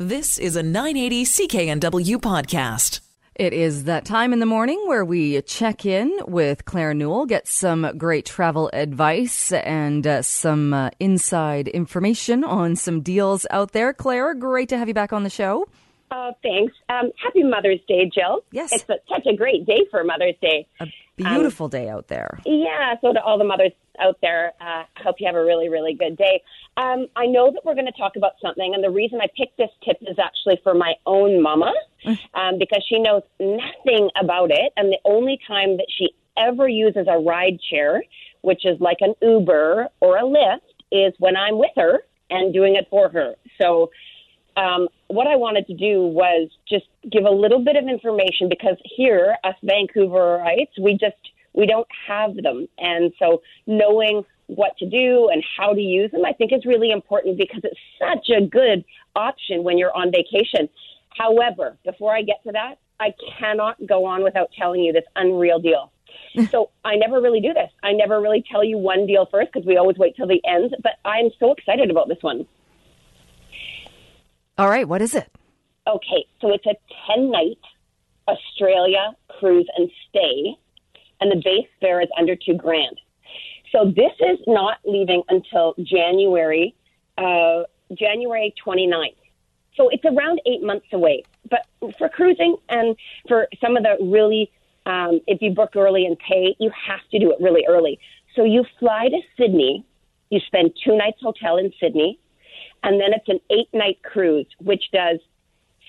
This 0.00 0.38
is 0.38 0.56
a 0.56 0.62
980 0.62 1.26
CKNW 1.26 2.16
podcast. 2.22 3.00
It 3.34 3.52
is 3.52 3.84
that 3.84 4.06
time 4.06 4.32
in 4.32 4.38
the 4.38 4.46
morning 4.46 4.82
where 4.86 5.04
we 5.04 5.42
check 5.42 5.84
in 5.84 6.20
with 6.26 6.64
Claire 6.64 6.94
Newell, 6.94 7.26
get 7.26 7.46
some 7.46 7.98
great 7.98 8.24
travel 8.24 8.70
advice 8.72 9.52
and 9.52 10.06
uh, 10.06 10.22
some 10.22 10.72
uh, 10.72 10.88
inside 11.00 11.68
information 11.68 12.44
on 12.44 12.76
some 12.76 13.02
deals 13.02 13.44
out 13.50 13.72
there. 13.72 13.92
Claire, 13.92 14.32
great 14.32 14.70
to 14.70 14.78
have 14.78 14.88
you 14.88 14.94
back 14.94 15.12
on 15.12 15.22
the 15.22 15.28
show. 15.28 15.68
Oh, 16.10 16.32
thanks. 16.42 16.74
Um, 16.88 17.12
happy 17.22 17.42
Mother's 17.42 17.80
Day, 17.86 18.10
Jill. 18.12 18.44
Yes. 18.50 18.72
It's 18.72 18.88
a, 18.88 18.96
such 19.08 19.26
a 19.26 19.36
great 19.36 19.64
day 19.66 19.80
for 19.90 20.02
Mother's 20.02 20.34
Day. 20.42 20.66
A 20.80 20.86
beautiful 21.16 21.68
day 21.68 21.88
out 21.88 22.08
there. 22.08 22.38
Yeah, 22.44 22.94
so 23.00 23.12
to 23.12 23.22
all 23.22 23.38
the 23.38 23.44
mothers 23.44 23.72
out 24.00 24.18
there, 24.20 24.52
uh, 24.60 24.84
I 24.96 25.02
hope 25.02 25.16
you 25.20 25.26
have 25.26 25.36
a 25.36 25.44
really, 25.44 25.68
really 25.68 25.94
good 25.94 26.16
day. 26.16 26.42
Um, 26.76 27.06
I 27.14 27.26
know 27.26 27.52
that 27.52 27.64
we're 27.64 27.74
going 27.74 27.86
to 27.86 27.92
talk 27.92 28.16
about 28.16 28.32
something, 28.42 28.74
and 28.74 28.82
the 28.82 28.90
reason 28.90 29.20
I 29.20 29.26
picked 29.36 29.56
this 29.56 29.70
tip 29.84 29.98
is 30.02 30.18
actually 30.18 30.60
for 30.64 30.74
my 30.74 30.94
own 31.06 31.42
mama, 31.42 31.72
um, 32.34 32.58
because 32.58 32.84
she 32.88 32.98
knows 32.98 33.22
nothing 33.38 34.10
about 34.20 34.50
it, 34.50 34.72
and 34.76 34.90
the 34.90 34.98
only 35.04 35.38
time 35.46 35.76
that 35.76 35.86
she 35.96 36.08
ever 36.36 36.68
uses 36.68 37.06
a 37.08 37.18
ride 37.18 37.58
share, 37.70 38.02
which 38.40 38.64
is 38.64 38.80
like 38.80 38.98
an 39.00 39.14
Uber 39.20 39.88
or 40.00 40.16
a 40.16 40.22
Lyft, 40.22 40.60
is 40.90 41.12
when 41.18 41.36
I'm 41.36 41.58
with 41.58 41.72
her 41.76 42.00
and 42.30 42.52
doing 42.52 42.76
it 42.76 42.86
for 42.90 43.10
her. 43.10 43.34
So 43.60 43.90
um, 44.56 44.88
what 45.08 45.26
I 45.26 45.36
wanted 45.36 45.66
to 45.68 45.74
do 45.74 46.02
was 46.02 46.50
just 46.68 46.86
give 47.10 47.24
a 47.24 47.30
little 47.30 47.64
bit 47.64 47.76
of 47.76 47.88
information 47.88 48.48
because 48.48 48.76
here, 48.84 49.36
us 49.44 49.54
Vancouverites, 49.64 50.78
we 50.80 50.92
just 50.92 51.16
we 51.52 51.66
don't 51.66 51.88
have 52.06 52.36
them, 52.36 52.68
and 52.78 53.12
so 53.18 53.42
knowing 53.66 54.24
what 54.46 54.76
to 54.78 54.88
do 54.88 55.28
and 55.32 55.44
how 55.56 55.72
to 55.72 55.80
use 55.80 56.10
them, 56.10 56.24
I 56.24 56.32
think 56.32 56.52
is 56.52 56.64
really 56.66 56.90
important 56.90 57.38
because 57.38 57.62
it's 57.64 57.80
such 57.98 58.36
a 58.36 58.44
good 58.44 58.84
option 59.14 59.62
when 59.62 59.78
you're 59.78 59.96
on 59.96 60.10
vacation. 60.10 60.68
However, 61.16 61.76
before 61.84 62.14
I 62.14 62.22
get 62.22 62.42
to 62.44 62.52
that, 62.52 62.76
I 62.98 63.14
cannot 63.38 63.76
go 63.86 64.04
on 64.04 64.22
without 64.22 64.50
telling 64.56 64.82
you 64.82 64.92
this 64.92 65.04
unreal 65.16 65.58
deal. 65.58 65.92
so 66.50 66.70
I 66.84 66.96
never 66.96 67.20
really 67.20 67.40
do 67.40 67.52
this. 67.52 67.70
I 67.82 67.92
never 67.92 68.20
really 68.20 68.44
tell 68.50 68.64
you 68.64 68.78
one 68.78 69.06
deal 69.06 69.26
first 69.30 69.52
because 69.52 69.66
we 69.66 69.76
always 69.76 69.96
wait 69.96 70.16
till 70.16 70.26
the 70.26 70.40
end. 70.44 70.76
But 70.82 70.92
I'm 71.04 71.30
so 71.38 71.52
excited 71.52 71.90
about 71.90 72.08
this 72.08 72.18
one. 72.20 72.46
All 74.60 74.68
right, 74.68 74.86
what 74.86 75.00
is 75.00 75.14
it? 75.14 75.26
Okay, 75.86 76.26
so 76.42 76.52
it's 76.52 76.66
a 76.66 76.74
10 77.10 77.30
night 77.30 77.56
Australia 78.28 79.12
cruise 79.38 79.66
and 79.74 79.90
stay, 80.06 80.54
and 81.18 81.32
the 81.32 81.36
base 81.42 81.66
fare 81.80 82.02
is 82.02 82.08
under 82.18 82.36
two 82.36 82.52
grand. 82.52 83.00
So 83.72 83.86
this 83.86 84.12
is 84.20 84.38
not 84.46 84.76
leaving 84.84 85.22
until 85.30 85.74
January, 85.82 86.74
uh, 87.16 87.62
January 87.94 88.52
29th. 88.62 89.16
So 89.78 89.88
it's 89.88 90.04
around 90.04 90.42
eight 90.44 90.62
months 90.62 90.88
away. 90.92 91.22
But 91.48 91.60
for 91.96 92.10
cruising 92.10 92.58
and 92.68 92.94
for 93.28 93.48
some 93.62 93.78
of 93.78 93.82
the 93.82 93.96
really, 94.12 94.50
um, 94.84 95.22
if 95.26 95.40
you 95.40 95.52
book 95.52 95.74
early 95.74 96.04
and 96.04 96.18
pay, 96.18 96.54
you 96.58 96.70
have 96.86 97.00
to 97.12 97.18
do 97.18 97.32
it 97.32 97.38
really 97.40 97.64
early. 97.66 97.98
So 98.36 98.44
you 98.44 98.66
fly 98.78 99.08
to 99.08 99.20
Sydney, 99.38 99.86
you 100.28 100.38
spend 100.40 100.72
two 100.84 100.98
nights 100.98 101.20
hotel 101.22 101.56
in 101.56 101.72
Sydney, 101.80 102.18
and 102.82 103.00
then 103.00 103.12
it's 103.12 103.28
an 103.28 103.40
eight 103.50 103.68
night 103.72 103.98
cruise, 104.02 104.46
which 104.58 104.84
does 104.92 105.18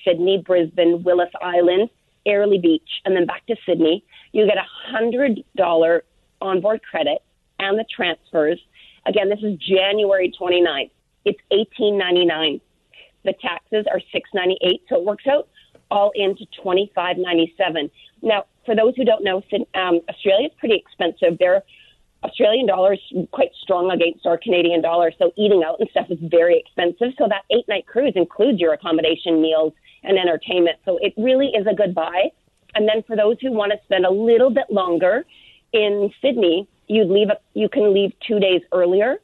Sydney, 0.06 0.44
Brisbane, 0.46 1.04
Willis 1.04 1.32
Island, 1.42 1.90
Airlie 2.26 2.60
Beach, 2.60 2.90
and 3.06 3.16
then 3.16 3.26
back 3.26 3.46
to 3.48 3.56
Sydney. 3.66 4.04
You 4.32 4.46
get 4.46 4.58
a 4.58 4.92
hundred 4.92 5.44
dollar 5.56 6.04
onboard 6.42 6.82
credit 6.84 7.20
and 7.60 7.78
the 7.78 7.86
transfers. 7.96 8.60
Again, 9.06 9.30
this 9.30 9.40
is 9.44 9.58
January 9.58 10.32
29th. 10.40 10.92
It's 11.26 11.40
eighteen 11.52 11.98
ninety 11.98 12.26
nine. 12.26 12.60
The 13.24 13.34
taxes 13.34 13.86
are 13.92 14.02
six 14.12 14.30
ninety 14.34 14.58
eight, 14.62 14.82
so 14.90 14.96
it 14.96 15.06
works 15.06 15.26
out 15.28 15.48
all 15.92 16.12
into 16.16 16.46
twenty 16.62 16.92
five 16.96 17.18
ninety 17.18 17.54
seven. 17.58 17.92
Now, 18.24 18.46
for 18.66 18.76
those 18.76 18.96
who 18.96 19.06
don't 19.06 19.24
know, 19.24 19.44
um, 19.76 20.02
Australia 20.10 20.48
is 20.48 20.54
pretty 20.60 20.76
expensive. 20.76 21.38
Their 21.38 21.64
Australian 22.24 22.68
dollar 22.68 22.94
is 22.94 23.00
quite 23.32 23.52
strong 23.62 23.90
against 23.92 24.26
our 24.26 24.38
Canadian 24.38 24.82
dollar, 24.82 25.12
so 25.18 25.32
eating 25.38 25.64
out 25.66 25.80
and 25.80 25.90
stuff 25.90 26.06
is 26.10 26.20
very 26.22 26.58
expensive. 26.60 27.16
So 27.18 27.28
that 27.28 27.44
eight 27.50 27.68
night 27.68 27.88
cruise 27.88 28.14
includes 28.16 28.60
your 28.60 28.74
accommodation, 28.74 29.42
meals, 29.42 29.74
and 30.04 30.18
entertainment. 30.18 30.78
So 30.86 31.00
it 31.02 31.14
really 31.18 31.48
is 31.48 31.66
a 31.68 31.74
good 31.74 31.96
buy. 31.96 32.32
And 32.76 32.88
then 32.88 33.04
for 33.08 33.16
those 33.16 33.38
who 33.42 33.52
want 33.52 33.72
to 33.72 33.80
spend 33.84 34.06
a 34.06 34.12
little 34.12 34.50
bit 34.50 34.66
longer 34.70 35.26
in 35.74 36.12
Sydney, 36.22 36.68
you 36.88 37.04
leave 37.06 37.30
a, 37.30 37.38
you 37.54 37.70
can 37.70 37.94
leave 37.94 38.12
two 38.28 38.40
days 38.40 38.62
earlier 38.72 39.18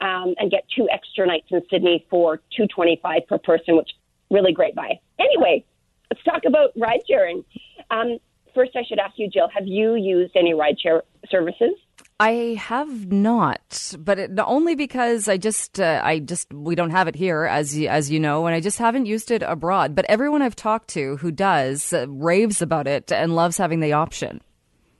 um, 0.00 0.34
and 0.38 0.50
get 0.50 0.64
two 0.74 0.88
extra 0.90 1.26
nights 1.26 1.48
in 1.50 1.60
Sydney 1.70 2.06
for 2.08 2.40
two 2.56 2.66
twenty 2.66 2.98
five 3.02 3.26
per 3.28 3.38
person, 3.38 3.76
which 3.76 3.90
really 4.30 4.52
great 4.52 4.74
buy. 4.74 4.98
Anyway, 5.18 5.64
let's 6.10 6.22
talk 6.24 6.44
about 6.46 6.70
ride 6.76 7.00
sharing. 7.08 7.44
Um, 7.90 8.18
first, 8.54 8.72
I 8.74 8.84
should 8.84 8.98
ask 8.98 9.18
you, 9.18 9.28
Jill, 9.28 9.48
have 9.48 9.66
you 9.66 9.94
used 9.96 10.34
any 10.34 10.54
ride 10.54 10.78
share 10.80 11.02
services? 11.30 11.74
I 12.20 12.56
have 12.58 13.12
not, 13.12 13.94
but 14.00 14.18
it, 14.18 14.32
only 14.38 14.74
because 14.74 15.28
I 15.28 15.36
just, 15.36 15.78
uh, 15.78 16.00
I 16.02 16.18
just, 16.18 16.52
we 16.52 16.74
don't 16.74 16.90
have 16.90 17.06
it 17.06 17.14
here, 17.14 17.44
as 17.44 17.78
you, 17.78 17.88
as 17.88 18.10
you 18.10 18.18
know, 18.18 18.46
and 18.46 18.56
I 18.56 18.60
just 18.60 18.78
haven't 18.78 19.06
used 19.06 19.30
it 19.30 19.42
abroad. 19.44 19.94
But 19.94 20.04
everyone 20.08 20.42
I've 20.42 20.56
talked 20.56 20.88
to 20.88 21.16
who 21.18 21.30
does 21.30 21.92
uh, 21.92 22.08
raves 22.08 22.60
about 22.60 22.88
it 22.88 23.12
and 23.12 23.36
loves 23.36 23.56
having 23.56 23.78
the 23.78 23.92
option. 23.92 24.40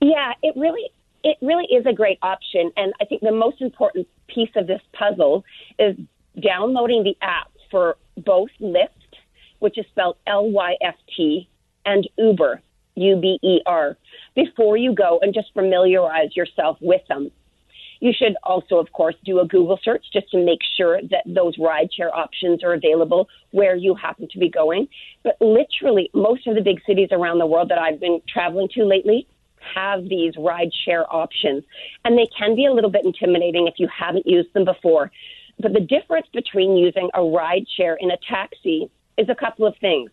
Yeah, 0.00 0.32
it 0.44 0.54
really, 0.56 0.90
it 1.24 1.38
really 1.42 1.64
is 1.64 1.86
a 1.86 1.92
great 1.92 2.18
option, 2.22 2.70
and 2.76 2.92
I 3.00 3.04
think 3.04 3.22
the 3.22 3.32
most 3.32 3.60
important 3.60 4.06
piece 4.28 4.50
of 4.54 4.68
this 4.68 4.80
puzzle 4.92 5.44
is 5.76 5.96
downloading 6.40 7.02
the 7.02 7.16
app 7.20 7.50
for 7.68 7.96
both 8.16 8.50
Lyft, 8.60 8.88
which 9.58 9.76
is 9.76 9.86
spelled 9.90 10.18
L 10.28 10.48
Y 10.48 10.76
F 10.80 10.94
T, 11.16 11.48
and 11.84 12.08
Uber, 12.16 12.62
U 12.98 13.16
B 13.16 13.38
E 13.42 13.60
R, 13.66 13.96
before 14.34 14.76
you 14.76 14.94
go 14.94 15.18
and 15.22 15.32
just 15.34 15.52
familiarize 15.54 16.36
yourself 16.36 16.78
with 16.80 17.02
them. 17.08 17.30
You 18.00 18.12
should 18.16 18.36
also, 18.44 18.76
of 18.78 18.92
course, 18.92 19.16
do 19.24 19.40
a 19.40 19.46
Google 19.46 19.78
search 19.82 20.04
just 20.12 20.30
to 20.30 20.44
make 20.44 20.60
sure 20.76 21.00
that 21.10 21.24
those 21.26 21.56
rideshare 21.56 22.12
options 22.12 22.62
are 22.62 22.74
available 22.74 23.28
where 23.50 23.74
you 23.74 23.94
happen 23.94 24.28
to 24.30 24.38
be 24.38 24.48
going. 24.48 24.86
But 25.24 25.36
literally, 25.40 26.08
most 26.14 26.46
of 26.46 26.54
the 26.54 26.60
big 26.60 26.80
cities 26.86 27.08
around 27.10 27.38
the 27.38 27.46
world 27.46 27.70
that 27.70 27.78
I've 27.78 27.98
been 27.98 28.20
traveling 28.28 28.68
to 28.74 28.84
lately 28.84 29.26
have 29.74 30.08
these 30.08 30.34
rideshare 30.36 31.06
options. 31.10 31.64
And 32.04 32.16
they 32.16 32.28
can 32.38 32.54
be 32.54 32.66
a 32.66 32.72
little 32.72 32.90
bit 32.90 33.04
intimidating 33.04 33.66
if 33.66 33.74
you 33.78 33.88
haven't 33.88 34.26
used 34.26 34.52
them 34.54 34.64
before. 34.64 35.10
But 35.58 35.72
the 35.72 35.80
difference 35.80 36.28
between 36.32 36.76
using 36.76 37.10
a 37.14 37.18
rideshare 37.18 37.96
in 37.98 38.12
a 38.12 38.16
taxi 38.28 38.88
is 39.16 39.28
a 39.28 39.34
couple 39.34 39.66
of 39.66 39.74
things. 39.80 40.10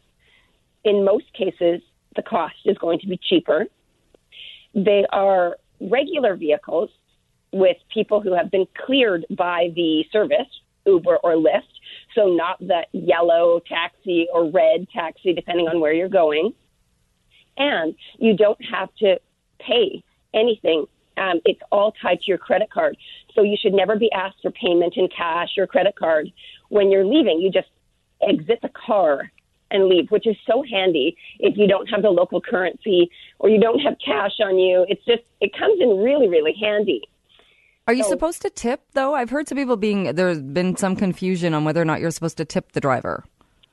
In 0.84 1.06
most 1.06 1.32
cases, 1.34 1.82
the 2.16 2.22
cost 2.22 2.56
is 2.66 2.78
going 2.78 3.00
to 3.00 3.08
be 3.08 3.20
cheaper. 3.22 3.66
They 4.74 5.06
are 5.12 5.58
regular 5.80 6.36
vehicles 6.36 6.90
with 7.52 7.78
people 7.94 8.22
who 8.22 8.34
have 8.34 8.52
been 8.52 8.68
cleared 8.86 9.26
by 9.30 9.70
the 9.76 10.04
service, 10.12 10.48
Uber 10.86 11.18
or 11.18 11.36
Lyft. 11.36 11.62
So, 12.14 12.28
not 12.28 12.60
the 12.60 12.86
yellow 12.92 13.62
taxi 13.68 14.28
or 14.34 14.50
red 14.50 14.88
taxi, 14.94 15.34
depending 15.34 15.68
on 15.68 15.80
where 15.80 15.94
you're 15.94 16.10
going. 16.10 16.54
And 17.58 17.96
you 18.18 18.36
don't 18.36 18.60
have 18.66 18.90
to 19.00 19.20
pay 19.60 20.04
anything. 20.34 20.86
Um, 21.18 21.40
it's 21.46 21.62
all 21.72 21.94
tied 22.02 22.20
to 22.20 22.26
your 22.28 22.38
credit 22.38 22.70
card. 22.72 22.98
So, 23.34 23.42
you 23.42 23.58
should 23.60 23.74
never 23.74 23.96
be 23.98 24.12
asked 24.12 24.38
for 24.42 24.52
payment 24.52 24.96
in 24.98 25.08
cash 25.08 25.50
or 25.58 25.68
credit 25.68 25.96
card 25.98 26.32
when 26.70 26.92
you're 26.92 27.06
leaving. 27.06 27.40
You 27.40 27.52
just 27.52 27.70
exit 28.22 28.60
the 28.62 28.70
car 28.70 29.32
and 29.72 29.88
leave, 29.88 30.10
which 30.10 30.28
is 30.28 30.36
so 30.46 30.64
handy 30.70 31.18
if 31.40 31.58
you 31.58 31.68
don't 31.68 31.88
have 31.88 32.02
the 32.02 32.10
local 32.10 32.42
currency 32.42 33.10
or 33.40 33.50
you 33.50 33.60
don't 33.60 33.80
have 33.80 33.96
cash 34.04 34.34
on 34.44 34.58
you. 34.58 34.86
It's 34.88 35.04
just, 35.06 35.24
it 35.42 35.52
comes 35.58 35.80
in 35.82 35.98
really, 35.98 36.28
really 36.28 36.54
handy. 36.60 37.02
Are 37.88 37.94
you 37.94 38.04
so, 38.04 38.10
supposed 38.10 38.42
to 38.42 38.50
tip, 38.50 38.82
though? 38.94 39.14
I've 39.14 39.30
heard 39.30 39.48
some 39.48 39.58
people 39.58 39.78
being, 39.78 40.16
there's 40.16 40.42
been 40.42 40.76
some 40.76 40.96
confusion 40.96 41.54
on 41.54 41.66
whether 41.66 41.82
or 41.82 41.86
not 41.86 42.00
you're 42.00 42.12
supposed 42.12 42.38
to 42.38 42.46
tip 42.46 42.72
the 42.72 42.82
driver. 42.82 43.24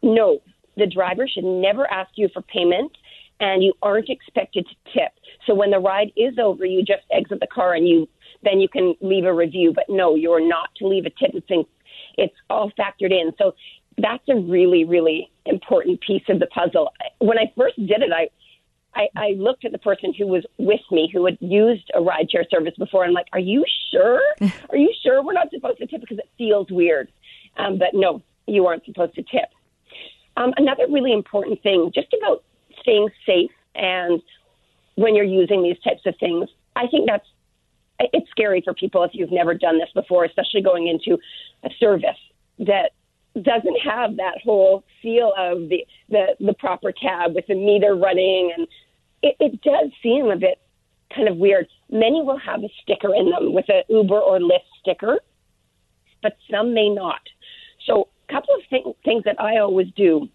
No, 0.03 0.41
the 0.77 0.87
driver 0.87 1.27
should 1.29 1.45
never 1.45 1.91
ask 1.91 2.11
you 2.17 2.29
for 2.33 2.43
payment 2.43 2.93
and 3.41 3.63
you 3.63 3.73
aren't 3.83 4.09
expected 4.09 4.67
to 4.67 4.93
tip. 4.93 5.13
So 5.47 5.55
when 5.55 5.71
the 5.71 5.79
ride 5.79 6.13
is 6.17 6.39
over, 6.39 6.65
you 6.65 6.85
just 6.85 7.03
exit 7.11 7.41
the 7.41 7.47
car 7.47 7.75
and 7.75 7.89
you 7.89 8.09
then 8.45 8.61
you 8.61 8.69
can 8.69 8.95
leave 9.01 9.25
a 9.25 9.33
review. 9.33 9.73
But 9.75 9.85
no, 9.89 10.15
you're 10.15 10.47
not 10.47 10.75
to 10.77 10.87
leave 10.87 11.07
a 11.07 11.11
tip. 11.11 11.31
It's, 11.35 11.69
it's 12.17 12.35
all 12.51 12.73
factored 12.79 13.13
in. 13.13 13.33
So 13.39 13.55
that's 13.99 14.27
a 14.29 14.37
really, 14.37 14.85
really 14.85 15.31
important 15.47 16.01
piece 16.01 16.23
of 16.29 16.41
the 16.41 16.47
puzzle. 16.47 16.93
When 17.19 17.39
I 17.39 17.53
first 17.57 17.77
did 17.77 18.03
it, 18.03 18.13
I, 18.13 18.29
I, 18.95 19.09
I 19.17 19.29
looked 19.37 19.65
at 19.65 19.73
the 19.73 19.79
person 19.79 20.13
who 20.17 20.27
was 20.27 20.45
with 20.59 20.81
me 20.91 21.11
who 21.13 21.25
had 21.25 21.39
used 21.41 21.91
a 21.95 22.01
rideshare 22.01 22.49
service 22.51 22.75
before. 22.79 23.05
And 23.05 23.11
I'm 23.11 23.15
like, 23.15 23.29
are 23.33 23.39
you 23.39 23.65
sure? 23.91 24.21
Are 24.71 24.77
you 24.77 24.93
sure 25.03 25.23
we're 25.23 25.33
not 25.33 25.51
supposed 25.51 25.79
to 25.79 25.87
tip 25.87 26.01
because 26.01 26.19
it 26.19 26.29
feels 26.39 26.71
weird? 26.71 27.11
Um, 27.57 27.79
but 27.79 27.89
no, 27.93 28.23
you 28.47 28.67
aren't 28.67 28.85
supposed 28.85 29.15
to 29.15 29.23
tip. 29.23 29.49
Um, 30.37 30.55
another 30.57 30.87
really 30.89 31.13
important 31.13 31.63
thing, 31.63 31.91
just 31.95 32.15
about 32.15 32.43
staying 32.81 33.11
safe 33.27 33.51
and 33.75 34.23
when 34.95 35.15
you're 35.15 35.25
using 35.25 35.63
these 35.63 35.79
types 35.81 36.03
of 36.07 36.15
things, 36.19 36.49
I 36.77 36.87
think 36.87 37.09
that's 37.09 37.27
it's 38.13 38.29
scary 38.31 38.61
for 38.63 38.75
people 38.75 39.05
if 39.05 39.13
you've 39.15 39.31
never 39.31 39.55
done 39.55 39.79
this 39.79 39.91
before, 39.95 40.25
especially 40.25 40.61
going 40.61 40.89
into 40.89 41.21
a 41.63 41.71
service 41.79 42.19
that 42.59 42.93
doesn't 43.41 43.81
have 43.85 44.17
that 44.17 44.39
whole 44.45 44.85
feel 45.01 45.33
of 45.39 45.69
the 45.69 45.87
the, 46.09 46.37
the 46.41 46.55
proper 46.55 46.93
cab 46.93 47.35
with 47.35 47.47
the 47.47 47.55
meter 47.55 47.95
running, 47.95 48.53
and 48.57 48.67
it, 49.23 49.37
it 49.41 49.63
does 49.63 49.91
seem 50.03 50.27
a 50.27 50.37
bit 50.37 50.61
kind 51.15 51.29
of 51.29 51.37
weird. 51.37 51.67
Many 51.91 52.23
will 52.23 52.39
have 52.39 52.63
a 52.63 52.69
sticker 52.83 53.15
in 53.15 53.31
them 53.31 53.53
with 53.53 53.69
a 53.69 53.85
Uber 53.89 54.19
or 54.19 54.39
Lyft 54.39 54.69
sticker, 54.81 55.21
but 56.23 56.37
some 56.51 56.75
may 56.75 56.89
not. 56.89 57.21
So, 57.87 58.09
a 58.29 58.33
couple 58.33 58.55
of 58.55 58.61
th- 58.71 58.97
things 59.05 59.25
that 59.25 59.41
I 59.41 59.59
always 59.59 59.89
do 59.97 60.29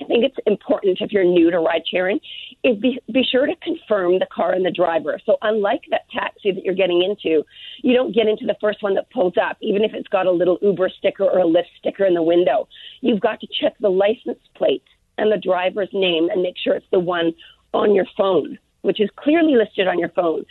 I 0.00 0.04
think 0.04 0.24
it's 0.24 0.36
important 0.46 0.98
if 1.00 1.12
you're 1.12 1.24
new 1.24 1.50
to 1.50 1.58
ride 1.58 1.82
sharing 1.90 2.20
is 2.64 2.78
be, 2.78 2.98
be 3.12 3.22
sure 3.22 3.46
to 3.46 3.54
confirm 3.56 4.18
the 4.18 4.26
car 4.32 4.52
and 4.52 4.64
the 4.64 4.70
driver. 4.70 5.18
So 5.24 5.36
unlike 5.42 5.82
that 5.90 6.08
taxi 6.10 6.52
that 6.52 6.64
you're 6.64 6.74
getting 6.74 7.02
into, 7.02 7.44
you 7.82 7.94
don't 7.94 8.14
get 8.14 8.26
into 8.26 8.46
the 8.46 8.56
first 8.60 8.82
one 8.82 8.94
that 8.94 9.10
pulls 9.10 9.34
up, 9.40 9.56
even 9.60 9.82
if 9.84 9.92
it's 9.94 10.08
got 10.08 10.26
a 10.26 10.30
little 10.30 10.58
Uber 10.62 10.90
sticker 10.98 11.24
or 11.24 11.40
a 11.40 11.44
Lyft 11.44 11.70
sticker 11.78 12.06
in 12.06 12.14
the 12.14 12.22
window. 12.22 12.68
You've 13.00 13.20
got 13.20 13.40
to 13.40 13.48
check 13.60 13.74
the 13.80 13.90
license 13.90 14.40
plate 14.54 14.84
and 15.18 15.30
the 15.30 15.38
driver's 15.38 15.90
name 15.92 16.28
and 16.30 16.42
make 16.42 16.56
sure 16.62 16.74
it's 16.74 16.86
the 16.90 17.00
one 17.00 17.32
on 17.74 17.94
your 17.94 18.06
phone, 18.16 18.58
which 18.82 19.00
is 19.00 19.10
clearly 19.16 19.54
listed 19.54 19.86
on 19.86 19.98
your 19.98 20.08
phone. 20.10 20.44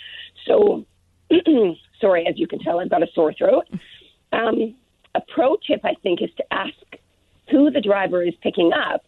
So, 0.46 0.86
sorry, 2.02 2.28
as 2.28 2.38
you 2.38 2.48
can 2.48 2.60
tell, 2.60 2.80
I've 2.80 2.90
got 2.90 3.04
a 3.04 3.08
sore 3.14 3.34
throat. 3.34 3.66
Um, 4.32 4.76
a 5.16 5.22
pro 5.34 5.58
tip, 5.66 5.82
I 5.84 5.96
think, 6.04 6.22
is 6.22 6.30
to 6.38 6.44
ask 6.52 6.74
who 7.50 7.72
the 7.72 7.82
driver 7.82 8.22
is 8.22 8.36
picking 8.42 8.72
up 8.74 9.04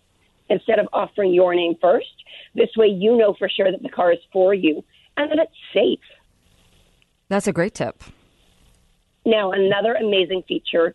instead 0.52 0.78
of 0.78 0.88
offering 0.94 1.34
your 1.34 1.56
name 1.56 1.76
first. 1.82 2.14
This 2.54 2.70
way, 2.76 2.88
you 2.88 3.18
know 3.18 3.34
for 3.40 3.50
sure 3.50 3.72
that 3.72 3.82
the 3.82 3.90
car 3.90 4.12
is 4.12 4.20
for 4.32 4.54
you 4.54 4.84
and 5.18 5.32
that 5.32 5.40
it's 5.40 5.52
safe. 5.74 6.00
That's 7.30 7.48
a 7.48 7.54
great 7.54 7.74
tip. 7.74 8.04
Now, 9.26 9.52
another 9.52 9.94
amazing 9.94 10.44
feature 10.48 10.94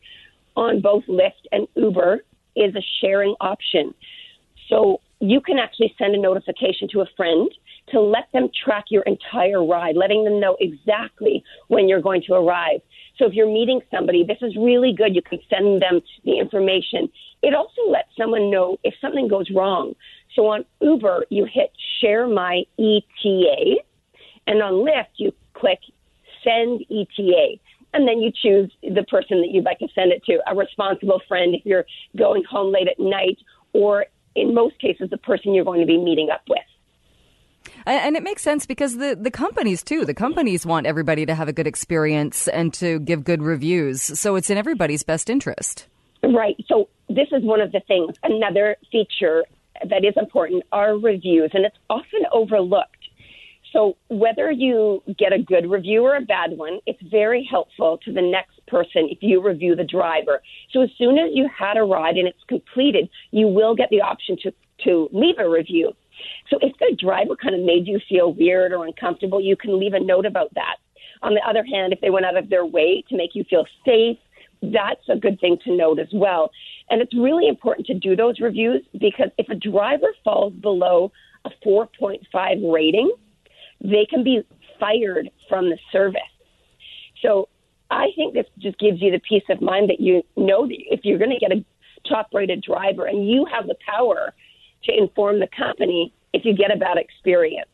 on 0.56 0.80
both 0.80 1.04
Lyft 1.06 1.46
and 1.52 1.66
Uber 1.74 2.20
is 2.54 2.74
a 2.74 2.84
sharing 3.00 3.34
option. 3.40 3.94
So 4.68 5.00
you 5.20 5.40
can 5.40 5.58
actually 5.58 5.94
send 5.98 6.14
a 6.14 6.20
notification 6.20 6.88
to 6.92 7.00
a 7.00 7.06
friend 7.16 7.50
to 7.88 8.00
let 8.00 8.24
them 8.32 8.48
track 8.64 8.86
your 8.90 9.02
entire 9.02 9.64
ride, 9.64 9.96
letting 9.96 10.24
them 10.24 10.40
know 10.40 10.56
exactly 10.60 11.42
when 11.68 11.88
you're 11.88 12.02
going 12.02 12.22
to 12.26 12.34
arrive. 12.34 12.80
So 13.18 13.26
if 13.26 13.32
you're 13.32 13.50
meeting 13.50 13.80
somebody, 13.90 14.24
this 14.24 14.38
is 14.42 14.56
really 14.56 14.92
good. 14.92 15.14
You 15.14 15.22
can 15.22 15.38
send 15.48 15.80
them 15.80 16.00
the 16.24 16.38
information. 16.38 17.08
It 17.42 17.54
also 17.54 17.82
lets 17.88 18.08
someone 18.16 18.50
know 18.50 18.78
if 18.84 18.94
something 19.00 19.28
goes 19.28 19.50
wrong. 19.50 19.94
So 20.34 20.46
on 20.48 20.64
Uber, 20.80 21.26
you 21.30 21.46
hit 21.46 21.72
share 22.00 22.26
my 22.28 22.64
ETA, 22.78 23.76
and 24.46 24.62
on 24.62 24.74
Lyft, 24.74 25.16
you 25.16 25.32
click 25.54 25.78
send 26.44 26.82
ETA. 26.90 27.56
And 27.94 28.06
then 28.06 28.20
you 28.20 28.30
choose 28.30 28.70
the 28.82 29.04
person 29.04 29.40
that 29.40 29.48
you'd 29.50 29.64
like 29.64 29.78
to 29.78 29.88
send 29.94 30.12
it 30.12 30.22
to, 30.24 30.38
a 30.46 30.54
responsible 30.54 31.20
friend 31.26 31.54
if 31.54 31.64
you're 31.64 31.86
going 32.16 32.44
home 32.44 32.72
late 32.72 32.88
at 32.88 32.98
night, 32.98 33.38
or 33.72 34.06
in 34.34 34.54
most 34.54 34.78
cases, 34.78 35.08
the 35.10 35.16
person 35.16 35.54
you're 35.54 35.64
going 35.64 35.80
to 35.80 35.86
be 35.86 35.96
meeting 35.96 36.28
up 36.30 36.42
with. 36.48 36.58
And 37.86 38.16
it 38.16 38.24
makes 38.24 38.42
sense 38.42 38.66
because 38.66 38.96
the, 38.96 39.16
the 39.18 39.30
companies, 39.30 39.84
too, 39.84 40.04
the 40.04 40.14
companies 40.14 40.66
want 40.66 40.86
everybody 40.86 41.24
to 41.24 41.34
have 41.34 41.46
a 41.46 41.52
good 41.52 41.68
experience 41.68 42.48
and 42.48 42.74
to 42.74 42.98
give 42.98 43.22
good 43.22 43.42
reviews. 43.42 44.02
So 44.02 44.34
it's 44.34 44.50
in 44.50 44.58
everybody's 44.58 45.04
best 45.04 45.30
interest. 45.30 45.86
Right. 46.22 46.56
So 46.66 46.88
this 47.08 47.28
is 47.30 47.44
one 47.44 47.60
of 47.60 47.70
the 47.70 47.80
things. 47.86 48.16
Another 48.24 48.76
feature 48.90 49.44
that 49.88 50.04
is 50.04 50.14
important 50.16 50.64
are 50.72 50.98
reviews, 50.98 51.50
and 51.54 51.64
it's 51.64 51.76
often 51.88 52.22
overlooked. 52.32 52.90
So 53.72 53.96
whether 54.08 54.50
you 54.50 55.02
get 55.18 55.32
a 55.32 55.38
good 55.38 55.70
review 55.70 56.02
or 56.02 56.16
a 56.16 56.22
bad 56.22 56.56
one, 56.56 56.80
it's 56.86 57.02
very 57.02 57.46
helpful 57.48 57.98
to 58.04 58.12
the 58.12 58.22
next 58.22 58.66
person 58.66 59.08
if 59.10 59.18
you 59.20 59.46
review 59.46 59.76
the 59.76 59.84
driver. 59.84 60.40
So 60.72 60.82
as 60.82 60.90
soon 60.96 61.18
as 61.18 61.30
you 61.34 61.48
had 61.56 61.76
a 61.76 61.82
ride 61.82 62.16
and 62.16 62.26
it's 62.26 62.42
completed, 62.48 63.08
you 63.30 63.46
will 63.46 63.76
get 63.76 63.90
the 63.90 64.00
option 64.00 64.36
to, 64.42 64.52
to 64.84 65.08
leave 65.12 65.38
a 65.38 65.48
review. 65.48 65.92
So 66.50 66.58
if 66.60 66.76
the 66.78 66.96
driver 66.98 67.36
kind 67.36 67.54
of 67.54 67.60
made 67.62 67.86
you 67.86 68.00
feel 68.08 68.32
weird 68.32 68.72
or 68.72 68.84
uncomfortable, 68.86 69.40
you 69.40 69.56
can 69.56 69.78
leave 69.78 69.94
a 69.94 70.00
note 70.00 70.26
about 70.26 70.52
that. 70.54 70.76
On 71.22 71.34
the 71.34 71.40
other 71.48 71.64
hand, 71.64 71.92
if 71.92 72.00
they 72.00 72.10
went 72.10 72.26
out 72.26 72.36
of 72.36 72.50
their 72.50 72.66
way 72.66 73.02
to 73.08 73.16
make 73.16 73.34
you 73.34 73.44
feel 73.48 73.64
safe, 73.84 74.18
that's 74.62 75.08
a 75.08 75.16
good 75.16 75.40
thing 75.40 75.58
to 75.64 75.76
note 75.76 75.98
as 75.98 76.08
well. 76.12 76.50
And 76.90 77.00
it's 77.00 77.14
really 77.14 77.48
important 77.48 77.86
to 77.88 77.94
do 77.94 78.16
those 78.16 78.40
reviews 78.40 78.82
because 78.98 79.30
if 79.38 79.48
a 79.48 79.54
driver 79.54 80.08
falls 80.24 80.52
below 80.54 81.12
a 81.44 81.50
4.5 81.66 82.72
rating, 82.72 83.12
they 83.80 84.06
can 84.08 84.24
be 84.24 84.42
fired 84.80 85.30
from 85.48 85.70
the 85.70 85.78
service. 85.92 86.20
So 87.22 87.48
I 87.90 88.08
think 88.16 88.34
this 88.34 88.46
just 88.58 88.78
gives 88.78 89.00
you 89.00 89.10
the 89.10 89.20
peace 89.20 89.44
of 89.48 89.60
mind 89.60 89.90
that 89.90 90.00
you 90.00 90.22
know 90.36 90.66
that 90.66 90.76
if 90.90 91.00
you're 91.04 91.18
going 91.18 91.30
to 91.30 91.38
get 91.38 91.52
a 91.52 91.64
top 92.08 92.28
rated 92.32 92.62
driver 92.62 93.06
and 93.06 93.28
you 93.28 93.46
have 93.46 93.66
the 93.66 93.76
power 93.86 94.34
to 94.84 94.96
inform 94.96 95.40
the 95.40 95.49
company 95.56 96.12
if 96.32 96.44
you 96.44 96.55
get 96.55 96.70
a 96.70 96.76
bad 96.76 96.99
experience. 96.99 97.69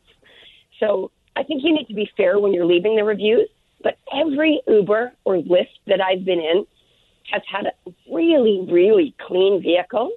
So 0.79 1.11
I 1.35 1.43
think 1.43 1.63
you 1.63 1.73
need 1.73 1.87
to 1.87 1.93
be 1.93 2.09
fair 2.15 2.39
when 2.39 2.53
you're 2.53 2.65
leaving 2.65 2.95
the 2.95 3.03
reviews. 3.03 3.49
But 3.81 3.97
every 4.13 4.61
Uber 4.67 5.13
or 5.25 5.35
Lyft 5.37 5.67
that 5.87 5.99
I've 6.01 6.23
been 6.23 6.39
in 6.39 6.65
has 7.31 7.41
had 7.51 7.65
a 7.67 7.91
really, 8.11 8.65
really 8.69 9.13
clean 9.27 9.61
vehicle. 9.61 10.11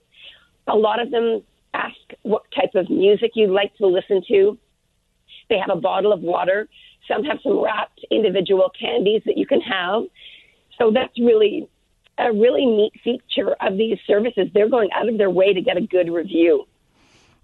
A 0.69 0.77
lot 0.77 1.00
of 1.00 1.11
them 1.11 1.43
ask 1.75 1.97
what 2.23 2.43
type 2.55 2.75
of 2.75 2.88
music 2.91 3.33
you'd 3.35 3.50
like 3.50 3.77
to 3.77 3.87
listen 3.87 4.23
to. 4.29 4.59
They 5.49 5.59
have 5.59 5.77
a 5.77 5.81
bottle 5.81 6.12
of 6.12 6.21
water. 6.21 6.69
Some 7.09 7.25
have 7.25 7.38
some 7.43 7.62
wrapped 7.62 8.05
individual 8.11 8.71
candies 8.79 9.23
that 9.27 9.37
you 9.37 9.47
can 9.47 9.61
have. 9.61 10.05
So 10.79 10.91
that's 10.93 11.19
really 11.19 11.69
a 12.19 12.33
really 12.33 12.67
neat 12.67 12.93
feature 13.05 13.55
of 13.61 13.77
these 13.77 13.99
services. 14.06 14.49
They're 14.55 14.69
going 14.69 14.88
out 14.94 15.09
of 15.09 15.19
their 15.19 15.31
way 15.31 15.53
to 15.53 15.61
get 15.61 15.77
a 15.77 15.83
good 15.83 16.11
review. 16.11 16.67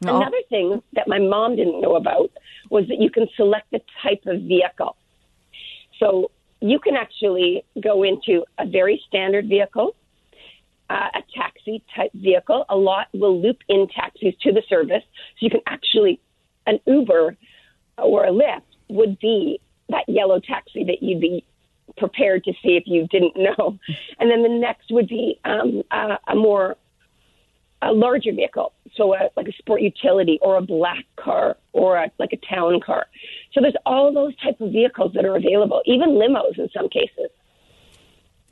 No. 0.02 0.16
Another 0.16 0.42
thing 0.48 0.82
that 0.94 1.06
my 1.06 1.18
mom 1.18 1.56
didn't 1.56 1.80
know 1.80 1.94
about 1.94 2.30
was 2.70 2.88
that 2.88 3.00
you 3.00 3.10
can 3.10 3.28
select 3.36 3.70
the 3.70 3.80
type 4.02 4.22
of 4.26 4.42
vehicle. 4.42 4.96
So 6.00 6.32
you 6.60 6.80
can 6.80 6.96
actually 6.96 7.64
go 7.80 8.02
into 8.02 8.44
a 8.58 8.66
very 8.66 9.00
standard 9.06 9.48
vehicle, 9.48 9.94
uh, 10.90 11.08
a 11.14 11.22
taxi 11.36 11.84
type 11.94 12.10
vehicle. 12.14 12.64
A 12.68 12.76
lot 12.76 13.08
will 13.14 13.40
loop 13.40 13.58
in 13.68 13.86
taxis 13.94 14.34
to 14.42 14.52
the 14.52 14.62
service. 14.68 15.04
So 15.38 15.38
you 15.46 15.50
can 15.50 15.60
actually, 15.66 16.20
an 16.66 16.80
Uber 16.86 17.36
or 17.98 18.24
a 18.24 18.30
Lyft 18.30 18.62
would 18.88 19.20
be 19.20 19.60
that 19.88 20.04
yellow 20.08 20.40
taxi 20.40 20.82
that 20.84 21.00
you'd 21.00 21.20
be 21.20 21.44
prepared 21.96 22.42
to 22.44 22.52
see 22.62 22.76
if 22.76 22.84
you 22.86 23.06
didn't 23.08 23.36
know. 23.36 23.78
And 24.18 24.30
then 24.30 24.42
the 24.42 24.48
next 24.48 24.90
would 24.90 25.08
be 25.08 25.38
um, 25.44 25.82
a, 25.92 26.18
a 26.28 26.34
more 26.34 26.76
a 27.82 27.92
larger 27.92 28.32
vehicle, 28.32 28.72
so 28.96 29.14
a, 29.14 29.30
like 29.36 29.48
a 29.48 29.52
sport 29.52 29.80
utility 29.82 30.38
or 30.42 30.56
a 30.56 30.62
black 30.62 31.04
car 31.16 31.56
or 31.72 31.96
a, 31.96 32.10
like 32.18 32.32
a 32.32 32.54
town 32.54 32.80
car. 32.84 33.06
So 33.52 33.60
there's 33.60 33.76
all 33.86 34.12
those 34.12 34.36
type 34.36 34.60
of 34.60 34.72
vehicles 34.72 35.12
that 35.14 35.24
are 35.24 35.36
available, 35.36 35.82
even 35.86 36.10
limos 36.10 36.58
in 36.58 36.68
some 36.76 36.88
cases. 36.88 37.30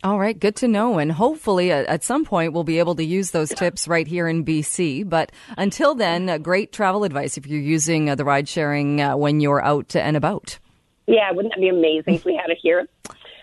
All 0.02 0.18
right, 0.18 0.38
good 0.38 0.56
to 0.56 0.68
know. 0.68 0.99
And 0.99 1.12
hopefully 1.12 1.70
at 1.70 2.02
some 2.02 2.25
point 2.25 2.54
we'll 2.54 2.64
be 2.64 2.78
able 2.78 2.94
to 2.94 3.04
use 3.04 3.32
those 3.32 3.50
tips 3.50 3.87
right 3.87 4.06
here 4.06 4.28
in 4.28 4.44
BC. 4.47 5.06
But 5.06 5.30
until 5.59 5.94
then, 5.94 6.30
uh, 6.30 6.38
great 6.38 6.73
travel 6.73 7.04
advice 7.04 7.37
if 7.37 7.47
you're 7.47 7.61
using 7.61 8.09
uh, 8.09 8.14
the 8.14 8.25
ride 8.25 8.49
sharing 8.49 9.02
uh, 9.02 9.16
when 9.16 9.40
you're 9.40 9.62
out 9.62 9.94
and 9.94 10.16
about. 10.16 10.59
Yeah, 11.06 11.30
wouldn't 11.32 11.52
that 11.54 11.61
be 11.61 11.68
amazing 11.68 12.14
if 12.14 12.25
we 12.25 12.35
had 12.35 12.50
it 12.50 12.59
here? 12.62 12.88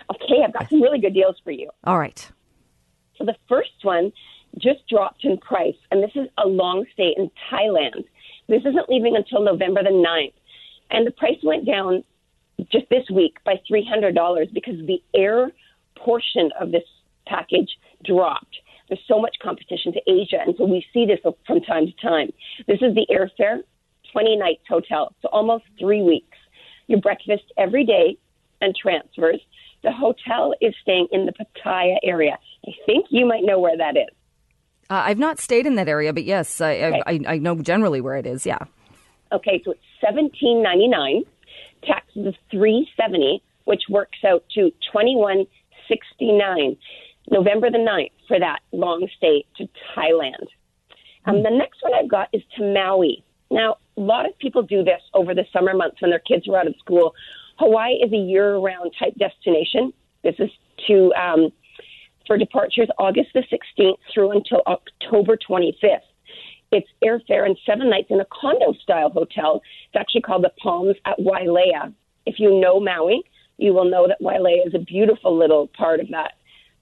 Okay, 0.09 0.43
I've 0.43 0.53
got 0.53 0.69
some 0.69 0.81
really 0.81 0.99
good 0.99 1.13
deals 1.13 1.35
for 1.43 1.51
you. 1.51 1.69
All 1.83 1.99
right. 1.99 2.27
So 3.17 3.25
the 3.25 3.35
first 3.47 3.69
one 3.83 4.11
just 4.57 4.87
dropped 4.87 5.23
in 5.23 5.37
price, 5.37 5.75
and 5.91 6.03
this 6.03 6.11
is 6.15 6.27
a 6.37 6.47
long 6.47 6.85
stay 6.93 7.13
in 7.17 7.29
Thailand. 7.51 8.05
This 8.47 8.61
isn't 8.61 8.89
leaving 8.89 9.15
until 9.15 9.43
November 9.43 9.83
the 9.83 9.89
9th. 9.89 10.33
And 10.89 11.05
the 11.05 11.11
price 11.11 11.37
went 11.43 11.65
down 11.65 12.03
just 12.71 12.85
this 12.89 13.03
week 13.13 13.37
by 13.43 13.55
$300 13.69 14.53
because 14.53 14.75
the 14.85 15.01
air 15.13 15.51
portion 15.95 16.49
of 16.59 16.71
this 16.71 16.83
package 17.25 17.69
dropped. 18.03 18.57
There's 18.87 19.03
so 19.07 19.19
much 19.19 19.35
competition 19.41 19.91
to 19.93 20.01
Asia, 20.07 20.37
and 20.45 20.55
so 20.57 20.65
we 20.65 20.85
see 20.93 21.05
this 21.05 21.19
from 21.45 21.61
time 21.61 21.87
to 21.87 21.93
time. 22.01 22.31
This 22.67 22.79
is 22.81 22.95
the 22.95 23.05
airfare, 23.11 23.63
20 24.13 24.37
nights 24.37 24.63
hotel, 24.67 25.13
so 25.21 25.27
almost 25.29 25.65
three 25.77 26.01
weeks. 26.01 26.37
Your 26.87 27.01
breakfast 27.01 27.43
every 27.57 27.85
day 27.85 28.17
and 28.61 28.73
transfers. 28.75 29.41
The 29.83 29.91
hotel 29.91 30.53
is 30.61 30.73
staying 30.81 31.07
in 31.11 31.25
the 31.25 31.33
Pattaya 31.33 31.97
area. 32.01 32.37
I 32.65 32.71
think 32.85 33.07
you 33.09 33.25
might 33.25 33.43
know 33.43 33.59
where 33.59 33.77
that 33.77 33.97
is. 33.97 34.07
Uh, 34.89 35.03
I've 35.05 35.19
not 35.19 35.39
stayed 35.39 35.65
in 35.65 35.75
that 35.75 35.89
area, 35.89 36.13
but 36.13 36.23
yes, 36.23 36.61
I, 36.61 36.75
okay. 36.75 37.01
I, 37.05 37.19
I, 37.33 37.37
know 37.39 37.55
generally 37.55 37.99
where 37.99 38.15
it 38.15 38.25
is. 38.25 38.45
Yeah. 38.45 38.59
Okay, 39.31 39.61
so 39.65 39.71
it's 39.71 39.81
seventeen 39.99 40.63
ninety 40.63 40.87
nine, 40.87 41.23
taxes 41.83 42.27
of 42.27 42.35
three 42.49 42.87
seventy, 42.95 43.43
which 43.65 43.83
works 43.89 44.19
out 44.25 44.43
to 44.55 44.71
twenty 44.91 45.15
one 45.15 45.45
sixty 45.87 46.31
nine. 46.31 46.77
November 47.29 47.69
the 47.69 47.77
9th 47.77 48.11
for 48.27 48.39
that 48.39 48.59
long 48.71 49.07
stay 49.17 49.45
to 49.57 49.67
Thailand. 49.95 50.47
Um, 51.25 51.43
the 51.43 51.49
next 51.49 51.81
one 51.81 51.93
I've 51.93 52.09
got 52.09 52.29
is 52.31 52.41
to 52.57 52.73
Maui. 52.73 53.23
Now, 53.51 53.77
a 53.97 54.01
lot 54.01 54.25
of 54.25 54.37
people 54.39 54.61
do 54.61 54.83
this 54.83 55.01
over 55.13 55.33
the 55.33 55.45
summer 55.51 55.73
months 55.73 56.01
when 56.01 56.09
their 56.11 56.19
kids 56.19 56.47
are 56.47 56.57
out 56.57 56.67
of 56.67 56.75
school. 56.79 57.13
Hawaii 57.57 57.95
is 57.95 58.11
a 58.13 58.17
year 58.17 58.57
round 58.57 58.93
type 58.97 59.15
destination. 59.17 59.91
This 60.23 60.35
is 60.39 60.49
to 60.87 61.13
um, 61.13 61.51
for 62.27 62.37
departures 62.37 62.89
August 62.99 63.29
the 63.33 63.43
16th 63.51 63.97
through 64.13 64.31
until 64.31 64.61
October 64.67 65.37
25th. 65.37 66.01
It's 66.71 66.87
airfare 67.03 67.45
and 67.45 67.57
seven 67.65 67.89
nights 67.89 68.07
in 68.09 68.19
a 68.19 68.25
condo 68.25 68.73
style 68.83 69.09
hotel. 69.09 69.61
It's 69.87 69.99
actually 69.99 70.21
called 70.21 70.43
the 70.43 70.51
Palms 70.61 70.97
at 71.05 71.17
Wailea. 71.17 71.93
If 72.25 72.39
you 72.39 72.59
know 72.59 72.79
Maui, 72.79 73.23
you 73.57 73.73
will 73.73 73.89
know 73.89 74.07
that 74.07 74.21
Wailea 74.21 74.67
is 74.67 74.73
a 74.75 74.79
beautiful 74.79 75.35
little 75.35 75.67
part 75.67 76.01
of 76.01 76.09
that 76.09 76.33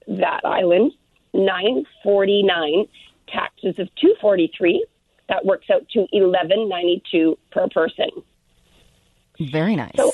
that 0.08 0.44
island. 0.44 0.92
949 1.34 2.86
taxes 3.28 3.78
of 3.78 3.88
243 3.96 4.86
that 5.28 5.44
works 5.44 5.66
out 5.70 5.88
to 5.90 6.00
1192 6.12 7.36
per 7.50 7.68
person 7.68 8.08
very 9.40 9.76
nice 9.76 9.90
so 9.96 10.12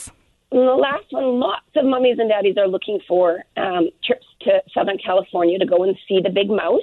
the 0.52 0.76
last 0.78 1.06
one 1.10 1.40
lots 1.40 1.66
of 1.76 1.84
mummies 1.84 2.16
and 2.18 2.28
daddies 2.28 2.56
are 2.56 2.68
looking 2.68 3.00
for 3.08 3.44
um, 3.56 3.88
trips 4.04 4.26
to 4.42 4.62
southern 4.74 4.98
california 4.98 5.58
to 5.58 5.66
go 5.66 5.82
and 5.84 5.96
see 6.08 6.20
the 6.22 6.30
big 6.30 6.48
mouse. 6.48 6.80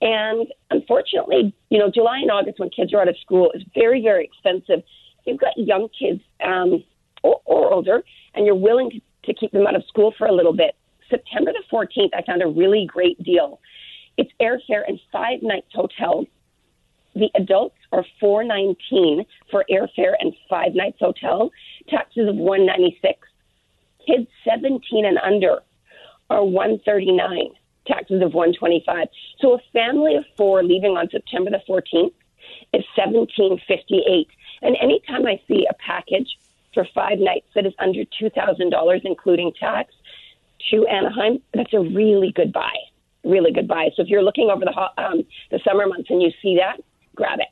And 0.00 0.46
unfortunately 0.70 1.54
you 1.70 1.78
know 1.78 1.90
july 1.90 2.18
and 2.18 2.30
august 2.30 2.58
when 2.60 2.70
kids 2.70 2.92
are 2.94 3.00
out 3.00 3.08
of 3.08 3.16
school 3.18 3.50
is 3.54 3.62
very 3.74 4.02
very 4.02 4.24
expensive. 4.24 4.84
If 5.20 5.26
you've 5.26 5.40
got 5.40 5.56
young 5.56 5.88
kids 5.98 6.20
um, 6.44 6.84
or, 7.22 7.40
or 7.44 7.72
older 7.72 8.02
and 8.34 8.46
you're 8.46 8.54
willing 8.54 8.90
to, 8.90 9.00
to 9.26 9.34
keep 9.34 9.52
them 9.52 9.66
out 9.66 9.74
of 9.74 9.84
school 9.88 10.14
for 10.16 10.26
a 10.26 10.32
little 10.32 10.52
bit 10.52 10.76
september 11.10 11.52
the 11.52 11.62
14th 11.74 12.10
i 12.14 12.22
found 12.22 12.42
a 12.42 12.48
really 12.48 12.86
great 12.86 13.22
deal. 13.22 13.60
It's 14.16 14.30
airfare 14.40 14.82
and 14.86 15.00
five 15.12 15.42
nights 15.42 15.66
hotel. 15.72 16.26
The 17.14 17.30
adults 17.34 17.76
are 17.94 18.04
four 18.20 18.44
nineteen 18.44 19.24
for 19.50 19.64
airfare 19.70 20.14
and 20.18 20.34
five 20.50 20.74
nights 20.74 20.98
hotel. 21.00 21.50
Taxes 21.88 22.28
of 22.28 22.36
one 22.36 22.66
ninety 22.66 22.98
six. 23.00 23.18
Kids 24.06 24.26
seventeen 24.44 25.04
and 25.06 25.18
under 25.18 25.60
are 26.28 26.44
one 26.44 26.80
thirty 26.84 27.12
nine. 27.12 27.50
Taxes 27.86 28.22
of 28.22 28.34
one 28.34 28.52
twenty 28.52 28.82
five. 28.84 29.08
So 29.40 29.54
a 29.54 29.58
family 29.72 30.16
of 30.16 30.24
four 30.36 30.62
leaving 30.62 30.96
on 30.96 31.08
September 31.10 31.50
the 31.50 31.62
fourteenth 31.66 32.14
is 32.72 32.84
seventeen 32.96 33.60
fifty 33.68 34.02
eight. 34.08 34.28
And 34.62 34.76
anytime 34.80 35.26
I 35.26 35.40
see 35.46 35.66
a 35.70 35.74
package 35.74 36.36
for 36.72 36.86
five 36.94 37.18
nights 37.18 37.46
that 37.54 37.66
is 37.66 37.74
under 37.78 38.02
two 38.18 38.30
thousand 38.30 38.70
dollars, 38.70 39.02
including 39.04 39.52
tax, 39.58 39.94
to 40.70 40.86
Anaheim, 40.86 41.40
that's 41.52 41.72
a 41.72 41.80
really 41.80 42.32
good 42.32 42.52
buy 42.52 42.74
really 43.24 43.52
good 43.52 43.66
buy. 43.66 43.88
So 43.96 44.02
if 44.02 44.08
you're 44.08 44.22
looking 44.22 44.50
over 44.50 44.66
the 44.66 45.02
um, 45.02 45.24
the 45.50 45.58
summer 45.66 45.86
months 45.86 46.10
and 46.10 46.20
you 46.20 46.30
see 46.42 46.56
that, 46.56 46.78
grab 47.14 47.38
it. 47.40 47.48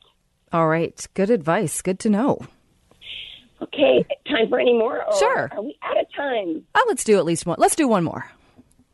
All 0.53 0.69
right, 0.69 1.07
good 1.15 1.31
advice. 1.31 1.81
Good 1.81 1.99
to 2.01 2.11
know. 2.11 2.39
Okay, 3.63 4.05
time 4.29 4.49
for 4.49 4.61
any 4.61 4.75
more? 4.75 5.03
sure. 5.19 5.51
Are 5.53 5.63
we 5.63 5.77
out 5.83 5.99
of 5.99 6.07
time? 6.15 6.65
Oh, 6.75 6.85
let's 6.89 7.05
do 7.05 7.17
at 7.17 7.25
least 7.25 7.47
one. 7.47 7.57
Let's 7.59 7.77
do 7.77 7.89
one 7.89 8.05
more. 8.05 8.27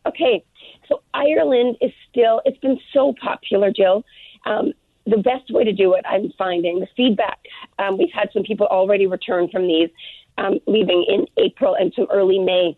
Okay, 0.07 0.45
so 0.89 1.03
Ireland 1.15 1.77
is 1.81 1.91
still, 2.11 2.41
it's 2.45 2.59
been 2.59 2.79
so 2.93 3.15
popular, 3.21 3.73
Jill. 3.73 4.05
Um, 4.47 4.73
the 5.07 5.17
best 5.17 5.51
way 5.51 5.65
to 5.65 5.73
do 5.73 5.95
it, 5.95 6.05
I'm 6.09 6.31
finding, 6.39 6.81
the 6.81 6.87
feedback, 6.97 7.39
um, 7.79 7.99
we've 7.99 8.13
had 8.13 8.29
some 8.33 8.43
people 8.43 8.67
already 8.67 9.07
return 9.07 9.49
from 9.49 9.67
these, 9.67 9.89
um, 10.37 10.61
leaving 10.67 11.05
in 11.09 11.27
April 11.43 11.75
and 11.75 11.93
some 11.97 12.07
early 12.13 12.39
May. 12.39 12.77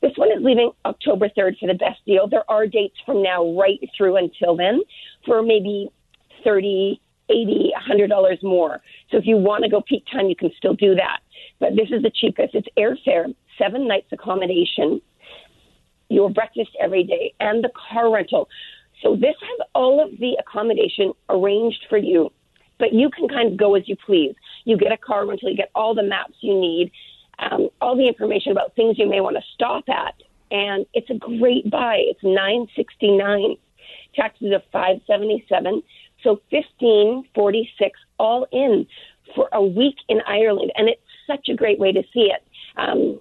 This 0.00 0.12
one 0.16 0.30
is 0.30 0.42
leaving 0.42 0.70
October 0.84 1.28
3rd 1.28 1.58
for 1.58 1.66
the 1.66 1.74
best 1.74 2.04
deal. 2.06 2.28
There 2.28 2.48
are 2.50 2.66
dates 2.66 2.96
from 3.06 3.22
now 3.22 3.52
right 3.58 3.80
through 3.96 4.16
until 4.16 4.56
then 4.56 4.82
for 5.24 5.42
maybe 5.42 5.88
30 6.44 7.00
80 7.32 7.72
a 7.76 7.92
$100 7.92 8.42
more. 8.42 8.80
So 9.10 9.16
if 9.16 9.26
you 9.26 9.36
want 9.36 9.64
to 9.64 9.70
go 9.70 9.80
peak 9.80 10.04
time, 10.12 10.28
you 10.28 10.36
can 10.36 10.50
still 10.56 10.74
do 10.74 10.94
that. 10.94 11.20
But 11.58 11.76
this 11.76 11.88
is 11.90 12.02
the 12.02 12.10
cheapest. 12.10 12.54
It's 12.54 12.68
airfare, 12.78 13.34
seven 13.58 13.88
nights 13.88 14.08
accommodation, 14.12 15.00
your 16.08 16.30
breakfast 16.30 16.70
every 16.80 17.04
day, 17.04 17.34
and 17.40 17.64
the 17.64 17.70
car 17.90 18.12
rental. 18.12 18.48
So 19.02 19.16
this 19.16 19.34
has 19.40 19.68
all 19.74 20.02
of 20.02 20.18
the 20.18 20.36
accommodation 20.38 21.12
arranged 21.28 21.86
for 21.88 21.98
you, 21.98 22.30
but 22.78 22.92
you 22.92 23.10
can 23.10 23.28
kind 23.28 23.52
of 23.52 23.58
go 23.58 23.74
as 23.74 23.88
you 23.88 23.96
please. 23.96 24.34
You 24.64 24.76
get 24.76 24.92
a 24.92 24.96
car 24.96 25.26
rental, 25.26 25.50
you 25.50 25.56
get 25.56 25.70
all 25.74 25.94
the 25.94 26.02
maps 26.02 26.34
you 26.40 26.58
need, 26.58 26.92
um, 27.38 27.68
all 27.80 27.96
the 27.96 28.06
information 28.06 28.52
about 28.52 28.74
things 28.76 28.98
you 28.98 29.08
may 29.08 29.20
want 29.20 29.36
to 29.36 29.42
stop 29.54 29.88
at. 29.88 30.14
And 30.50 30.86
it's 30.94 31.10
a 31.10 31.14
great 31.14 31.70
buy. 31.70 31.96
It's 31.98 32.20
nine 32.22 32.68
sixty 32.76 33.10
nine, 33.16 33.56
taxes 34.14 34.52
of 34.54 34.62
five 34.70 35.00
seventy 35.06 35.44
seven, 35.48 35.82
so 36.22 36.40
fifteen 36.50 37.24
forty 37.34 37.70
six 37.78 37.98
all 38.18 38.46
in 38.52 38.86
for 39.34 39.48
a 39.52 39.62
week 39.62 39.96
in 40.08 40.20
Ireland, 40.26 40.72
and 40.76 40.88
it's 40.88 41.00
such 41.26 41.48
a 41.48 41.54
great 41.54 41.78
way 41.78 41.92
to 41.92 42.02
see 42.12 42.30
it. 42.30 42.42
Um, 42.76 43.20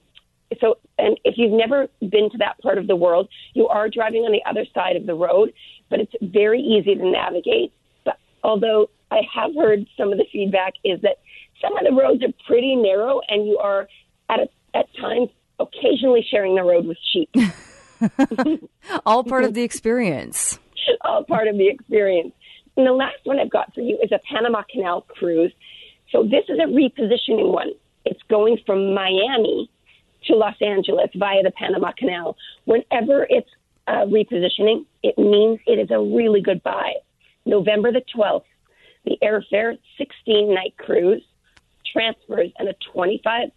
so, 0.60 0.78
and 0.98 1.20
if 1.24 1.36
you've 1.38 1.52
never 1.52 1.88
been 2.02 2.30
to 2.32 2.38
that 2.40 2.60
part 2.62 2.78
of 2.78 2.88
the 2.88 2.96
world, 2.96 3.30
you 3.54 3.68
are 3.68 3.90
driving 3.90 4.24
on 4.24 4.32
the 4.32 4.42
other 4.50 4.66
side 4.74 4.96
of 4.96 5.06
the 5.06 5.14
road, 5.14 5.54
but 5.90 6.00
it's 6.00 6.14
very 6.22 6.60
easy 6.60 6.96
to 6.96 7.10
navigate. 7.10 7.72
But 8.04 8.18
although 8.44 8.90
I 9.12 9.22
have 9.34 9.56
heard 9.56 9.88
some 9.98 10.12
of 10.12 10.18
the 10.18 10.26
feedback 10.32 10.74
is 10.84 11.02
that 11.02 11.20
some 11.62 11.78
of 11.78 11.86
the 11.86 11.94
roads 11.94 12.24
are 12.24 12.34
pretty 12.48 12.76
narrow, 12.76 13.22
and 13.28 13.48
you 13.48 13.58
are 13.60 13.88
at 14.30 14.40
a, 14.40 14.78
at 14.78 14.88
times 15.00 15.30
occasionally 15.60 16.26
sharing 16.30 16.56
the 16.56 16.64
road 16.64 16.86
with 16.86 16.98
sheep. 17.14 17.30
All 19.06 19.24
part 19.24 19.44
of 19.44 19.54
the 19.54 19.64
experience. 19.64 20.60
All 21.02 21.24
part 21.24 21.48
of 21.48 21.58
the 21.58 21.68
experience. 21.68 22.34
And 22.78 22.86
the 22.88 22.94
last 22.94 23.18
one 23.24 23.40
I've 23.40 23.50
got 23.50 23.74
for 23.74 23.82
you 23.82 23.98
is 24.02 24.12
a 24.12 24.20
Panama 24.32 24.64
Canal 24.72 25.02
cruise. 25.02 25.54
So 26.12 26.24
this 26.24 26.46
is 26.50 26.60
a 26.60 26.68
repositioning 26.68 27.52
one. 27.52 27.72
It's 28.06 28.22
going 28.30 28.58
from 28.66 28.94
Miami 28.94 29.70
to 30.26 30.36
Los 30.36 30.56
Angeles 30.62 31.10
via 31.16 31.44
the 31.44 31.52
Panama 31.52 31.92
Canal. 31.98 32.38
Whenever 32.66 33.28
it's 33.30 33.50
uh, 33.88 34.06
repositioning, 34.06 34.86
it 35.04 35.18
means 35.18 35.60
it 35.68 35.80
is 35.80 35.92
a 35.92 36.00
really 36.00 36.42
good 36.42 36.64
buy. 36.64 36.94
November 37.46 37.92
the 37.92 38.04
12th, 38.16 38.44
the 39.06 39.18
airfare, 39.24 39.78
16 39.98 40.54
night 40.54 40.76
cruise, 40.78 41.24
transfers, 41.92 42.52
and 42.60 42.70
a 42.70 42.76
25 42.94 43.50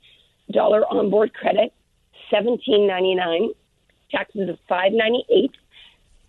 dollar 0.52 0.84
onboard 0.90 1.32
credit, 1.34 1.72
seventeen 2.30 2.86
ninety 2.86 3.14
nine, 3.14 3.50
taxes 4.10 4.48
of 4.48 4.58
five 4.68 4.92
ninety 4.92 5.24
eight, 5.30 5.52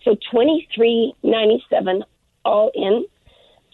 so 0.03 0.15
twenty 0.31 0.67
three 0.73 1.13
ninety 1.23 1.63
seven 1.69 2.03
all 2.45 2.71
in. 2.73 3.05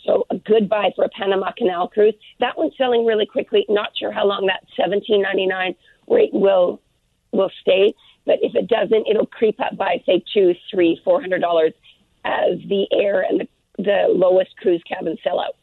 So 0.06 0.26
a 0.32 0.38
good 0.38 0.68
buy 0.68 0.92
for 0.96 1.06
a 1.06 1.10
Panama 1.10 1.52
Canal 1.56 1.88
cruise. 1.88 2.16
That 2.40 2.58
one's 2.58 2.74
selling 2.78 3.06
really 3.06 3.28
quickly. 3.28 3.66
Not 3.70 3.90
sure 3.96 4.12
how 4.12 4.26
long 4.26 4.48
that 4.48 4.64
seventeen 4.76 5.22
ninety 5.22 5.46
nine 5.46 5.76
rate 6.08 6.34
will 6.34 6.82
will 7.32 7.52
stay, 7.62 7.94
but 8.26 8.40
if 8.42 8.56
it 8.56 8.68
doesn't, 8.68 9.08
it'll 9.08 9.28
creep 9.28 9.60
up 9.60 9.78
by 9.78 10.02
say 10.06 10.24
two, 10.34 10.56
three, 10.72 11.00
four 11.04 11.22
hundred 11.22 11.42
dollars 11.42 11.74
as 12.26 12.58
the 12.68 12.88
air 12.92 13.22
and 13.22 13.42
the, 13.42 13.48
the 13.78 14.06
lowest 14.10 14.56
cruise 14.58 14.84
cabins 14.88 15.20
sell 15.24 15.40
out. 15.40 15.56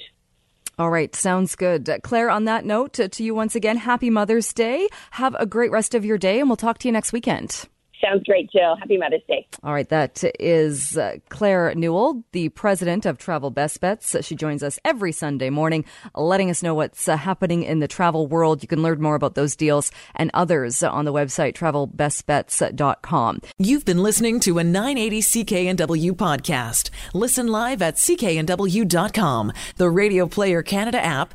All 0.79 0.91
right, 0.91 1.15
sounds 1.15 1.57
good. 1.57 1.91
Uh, 1.91 1.99
Claire, 2.03 2.31
on 2.31 2.45
that 2.45 2.65
note, 2.65 3.01
uh, 3.01 3.09
to 3.09 3.25
you 3.25 3.35
once 3.35 3.57
again, 3.57 3.79
happy 3.79 4.11
Mother's 4.11 4.53
Day. 4.53 4.89
Have 5.13 5.35
a 5.41 5.47
great 5.47 5.73
rest 5.73 5.95
of 5.95 6.05
your 6.05 6.19
day, 6.19 6.39
and 6.39 6.49
we'll 6.49 6.57
talk 6.57 6.79
to 6.79 6.89
you 6.89 6.93
next 6.93 7.13
weekend. 7.13 7.69
Sounds 8.01 8.23
great, 8.25 8.51
Jill. 8.51 8.77
Happy 8.77 8.97
Mother's 8.97 9.23
Day. 9.29 9.47
All 9.63 9.73
right, 9.73 9.89
that 9.89 10.23
is 10.39 10.97
uh, 10.97 11.17
Claire 11.29 11.75
Newell, 11.75 12.23
the 12.33 12.49
president 12.51 13.07
of 13.07 13.19
Travel 13.19 13.51
Best 13.51 13.81
Bets. 13.81 14.17
She 14.25 14.37
joins 14.37 14.63
us 14.63 14.79
every 14.85 15.13
Sunday 15.13 15.51
morning, 15.51 15.85
letting 16.15 16.49
us 16.51 16.63
know 16.63 16.75
what's 16.75 17.09
uh, 17.09 17.17
happening 17.17 17.65
in 17.65 17.81
the 17.81 17.89
travel 17.89 18.27
world. 18.27 18.63
You 18.63 18.69
can 18.69 18.83
learn 18.83 19.01
more 19.01 19.17
about 19.17 19.35
those 19.35 19.57
deals 19.57 19.91
and 20.15 20.31
others 20.33 20.83
on 20.83 21.05
the 21.05 21.13
website 21.13 21.55
travelbestbets.com. 21.55 23.41
You've 23.59 23.85
been 23.85 24.03
listening 24.03 24.41
to 24.41 24.59
a 24.59 24.65
980 24.65 25.21
CKNW 25.21 26.13
podcast. 26.13 26.91
Listen 27.15 27.49
live 27.49 27.83
at 27.83 27.97
cknw.com, 27.97 29.53
the 29.77 29.91
Radio 29.91 30.27
Player 30.27 30.63
Canada 30.63 31.05
app 31.05 31.35